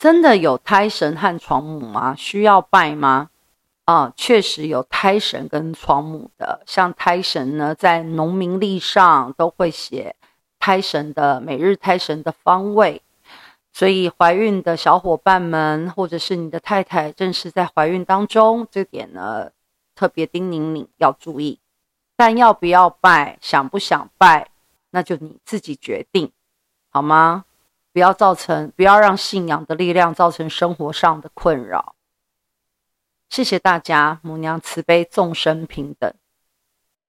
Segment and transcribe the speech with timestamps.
[0.00, 2.14] 真的有胎神和床母吗？
[2.16, 3.28] 需要拜吗？
[3.84, 6.62] 啊，确实有胎神跟床母的。
[6.64, 10.16] 像胎神呢，在农民历上都会写
[10.58, 13.02] 胎神的每日胎神的方位。
[13.74, 19.50] 所以怀孕的小伙伴们，或者是你的太太正是在怀孕当中，这点呢，
[19.94, 21.60] 特别叮咛你要注意。
[22.16, 24.48] 但要不要拜，想不想拜，
[24.92, 26.32] 那就你自己决定，
[26.88, 27.44] 好吗？
[27.92, 31.96] 不要造成，不要让信仰的力量造成生活上的困扰。
[33.28, 36.12] 谢谢大家，母娘慈悲，众生平等。